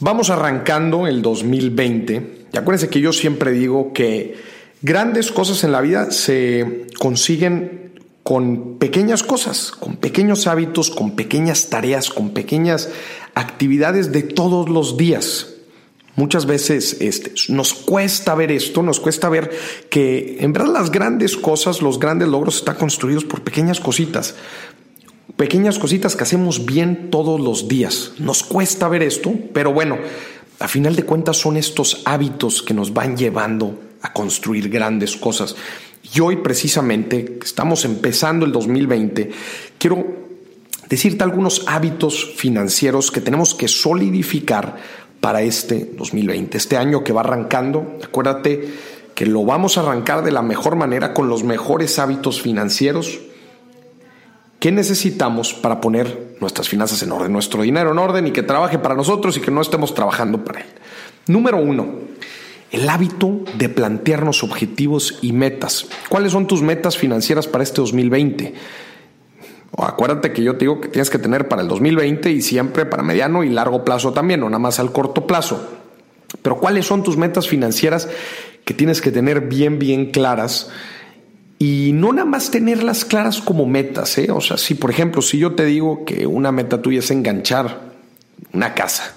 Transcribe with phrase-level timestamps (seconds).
[0.00, 4.34] Vamos arrancando el 2020 y acuérdense que yo siempre digo que
[4.82, 7.92] grandes cosas en la vida se consiguen
[8.24, 12.88] con pequeñas cosas, con pequeños hábitos, con pequeñas tareas, con pequeñas
[13.34, 15.50] actividades de todos los días.
[16.16, 19.50] Muchas veces este, nos cuesta ver esto, nos cuesta ver
[19.90, 24.34] que en verdad las grandes cosas, los grandes logros están construidos por pequeñas cositas,
[25.36, 28.12] pequeñas cositas que hacemos bien todos los días.
[28.18, 29.98] Nos cuesta ver esto, pero bueno,
[30.60, 35.56] a final de cuentas son estos hábitos que nos van llevando a construir grandes cosas.
[36.14, 39.30] Y hoy precisamente, estamos empezando el 2020,
[39.78, 40.06] quiero
[40.88, 44.76] decirte algunos hábitos financieros que tenemos que solidificar
[45.20, 47.98] para este 2020, este año que va arrancando.
[48.04, 48.68] Acuérdate
[49.14, 53.20] que lo vamos a arrancar de la mejor manera con los mejores hábitos financieros
[54.64, 58.78] que necesitamos para poner nuestras finanzas en orden, nuestro dinero en orden y que trabaje
[58.78, 60.66] para nosotros y que no estemos trabajando para él.
[61.26, 61.86] Número uno,
[62.70, 65.84] el hábito de plantearnos objetivos y metas.
[66.08, 68.54] ¿Cuáles son tus metas financieras para este 2020?
[69.76, 73.02] acuérdate que yo te digo que tienes que tener para el 2020 y siempre para
[73.02, 75.74] mediano y largo plazo también, no nada más al corto plazo.
[76.40, 78.08] Pero ¿cuáles son tus metas financieras
[78.64, 80.70] que tienes que tener bien, bien claras?
[81.58, 84.30] Y no nada más tenerlas claras como metas, ¿eh?
[84.30, 87.92] O sea, si por ejemplo, si yo te digo que una meta tuya es enganchar
[88.52, 89.14] una casa,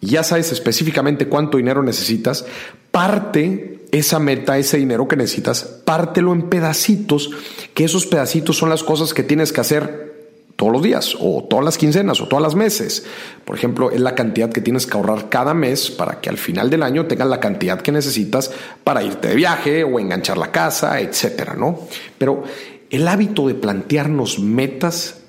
[0.00, 2.44] ya sabes específicamente cuánto dinero necesitas,
[2.90, 7.30] parte esa meta, ese dinero que necesitas, pártelo en pedacitos,
[7.74, 10.11] que esos pedacitos son las cosas que tienes que hacer
[10.56, 13.04] todos los días o todas las quincenas o todas las meses.
[13.44, 16.70] Por ejemplo, es la cantidad que tienes que ahorrar cada mes para que al final
[16.70, 18.52] del año tengas la cantidad que necesitas
[18.84, 21.80] para irte de viaje o enganchar la casa, etcétera, ¿no?
[22.18, 22.44] Pero
[22.90, 25.22] el hábito de plantearnos metas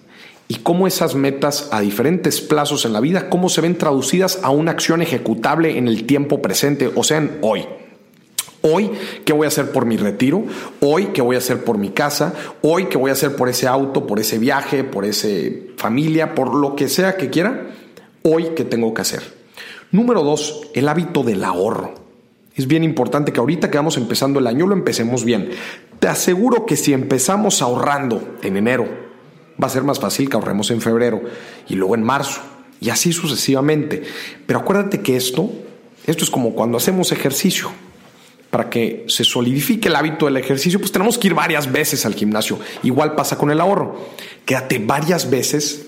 [0.48, 4.50] y cómo esas metas a diferentes plazos en la vida, cómo se ven traducidas a
[4.50, 7.66] una acción ejecutable en el tiempo presente, o sea, en hoy.
[8.66, 8.92] Hoy,
[9.26, 10.46] ¿qué voy a hacer por mi retiro?
[10.80, 12.34] Hoy, ¿qué voy a hacer por mi casa?
[12.62, 15.28] Hoy, ¿qué voy a hacer por ese auto, por ese viaje, por esa
[15.76, 17.72] familia, por lo que sea que quiera?
[18.22, 19.22] Hoy, ¿qué tengo que hacer?
[19.92, 21.94] Número dos, el hábito del ahorro.
[22.56, 25.50] Es bien importante que ahorita que vamos empezando el año lo empecemos bien.
[26.00, 28.88] Te aseguro que si empezamos ahorrando en enero,
[29.62, 31.22] va a ser más fácil que ahorremos en febrero
[31.68, 32.40] y luego en marzo
[32.80, 34.04] y así sucesivamente.
[34.46, 35.52] Pero acuérdate que esto,
[36.08, 37.70] esto es como cuando hacemos ejercicio
[38.54, 42.14] para que se solidifique el hábito del ejercicio, pues tenemos que ir varias veces al
[42.14, 42.60] gimnasio.
[42.84, 43.96] Igual pasa con el ahorro.
[44.46, 45.88] Quédate varias veces,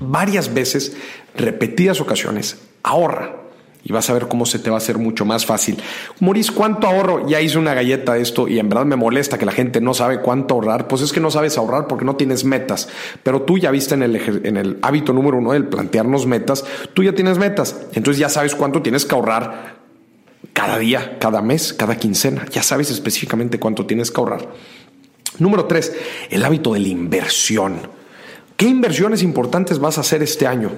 [0.00, 0.96] varias veces,
[1.36, 3.36] repetidas ocasiones, ahorra.
[3.84, 5.80] Y vas a ver cómo se te va a hacer mucho más fácil.
[6.18, 7.28] Morís, ¿cuánto ahorro?
[7.28, 9.94] Ya hice una galleta de esto y en verdad me molesta que la gente no
[9.94, 10.88] sabe cuánto ahorrar.
[10.88, 12.88] Pues es que no sabes ahorrar porque no tienes metas.
[13.22, 16.64] Pero tú ya viste en el, en el hábito número uno del plantearnos metas,
[16.94, 17.76] tú ya tienes metas.
[17.92, 19.81] Entonces ya sabes cuánto tienes que ahorrar
[20.62, 22.46] cada día, cada mes, cada quincena.
[22.52, 24.48] Ya sabes específicamente cuánto tienes que ahorrar.
[25.40, 25.92] Número tres,
[26.30, 27.80] el hábito de la inversión.
[28.56, 30.70] ¿Qué inversiones importantes vas a hacer este año?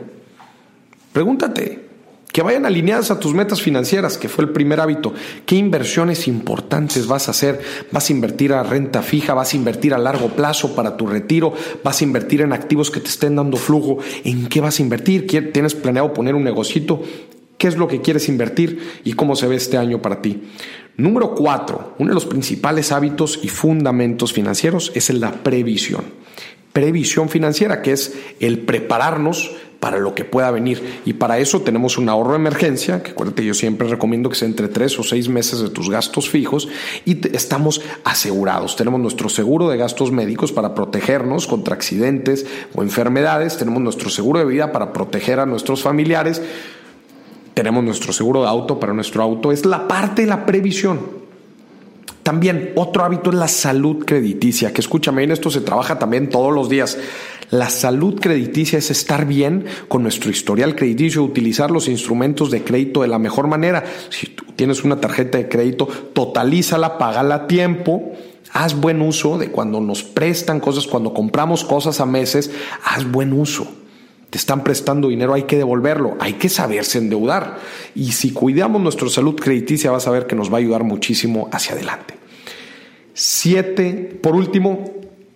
[1.12, 1.84] Pregúntate,
[2.32, 5.12] que vayan alineadas a tus metas financieras, que fue el primer hábito.
[5.44, 7.60] ¿Qué inversiones importantes vas a hacer?
[7.92, 9.34] ¿Vas a invertir a renta fija?
[9.34, 11.52] ¿Vas a invertir a largo plazo para tu retiro?
[11.84, 13.98] ¿Vas a invertir en activos que te estén dando flujo?
[14.24, 15.26] ¿En qué vas a invertir?
[15.26, 17.02] ¿Tienes planeado poner un negocito?
[17.58, 20.42] Qué es lo que quieres invertir y cómo se ve este año para ti.
[20.96, 26.04] Número cuatro, uno de los principales hábitos y fundamentos financieros es la previsión.
[26.72, 29.52] Previsión financiera, que es el prepararnos
[29.84, 31.00] para lo que pueda venir.
[31.04, 34.48] Y para eso tenemos un ahorro de emergencia, que acuérdate, yo siempre recomiendo que sea
[34.48, 36.68] entre tres o seis meses de tus gastos fijos
[37.04, 38.76] y estamos asegurados.
[38.76, 43.58] Tenemos nuestro seguro de gastos médicos para protegernos contra accidentes o enfermedades.
[43.58, 46.40] Tenemos nuestro seguro de vida para proteger a nuestros familiares
[47.54, 51.24] tenemos nuestro seguro de auto para nuestro auto, es la parte de la previsión.
[52.24, 56.52] También otro hábito es la salud crediticia, que escúchame, en esto se trabaja también todos
[56.52, 56.98] los días.
[57.50, 63.02] La salud crediticia es estar bien con nuestro historial crediticio, utilizar los instrumentos de crédito
[63.02, 63.84] de la mejor manera.
[64.08, 68.12] Si tú tienes una tarjeta de crédito, totalízala, págala a tiempo.
[68.52, 72.50] Haz buen uso de cuando nos prestan cosas, cuando compramos cosas a meses,
[72.84, 73.83] haz buen uso
[74.34, 77.60] te están prestando dinero, hay que devolverlo, hay que saberse endeudar.
[77.94, 81.48] Y si cuidamos nuestra salud crediticia, vas a ver que nos va a ayudar muchísimo
[81.52, 82.14] hacia adelante.
[83.12, 84.92] Siete, por último,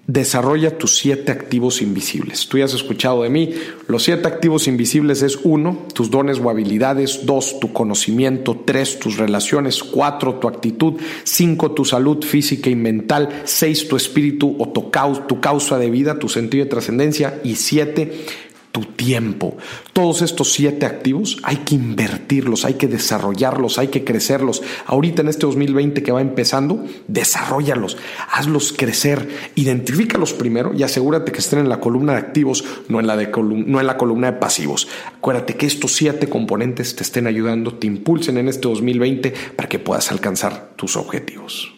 [0.09, 2.49] desarrolla tus siete activos invisibles.
[2.49, 3.55] Tú ya has escuchado de mí.
[3.87, 9.19] Los siete activos invisibles es uno, tus dones o habilidades, dos, tu conocimiento, tres, tus
[9.19, 14.91] relaciones, cuatro, tu actitud, cinco, tu salud física y mental, seis, tu espíritu o tu,
[15.29, 18.25] tu causa de vida, tu sentido de trascendencia y siete,
[18.73, 19.57] tu tiempo.
[19.93, 24.63] Todos estos siete activos hay que invertirlos, hay que desarrollarlos, hay que crecerlos.
[24.87, 27.97] Ahorita en este 2020 que va empezando, desarrollalos,
[28.31, 33.07] hazlos crecer, identifícalos primero y asegúrate que estén en la columna de activos, no en
[33.07, 34.89] la, de no en la columna de pasivos.
[35.17, 39.79] Acuérdate que estos siete componentes te estén ayudando, te impulsen en este 2020 para que
[39.79, 41.78] puedas alcanzar tus objetivos.